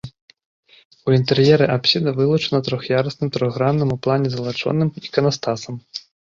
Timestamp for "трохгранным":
3.37-3.89